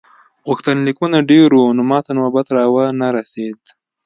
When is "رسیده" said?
3.17-3.69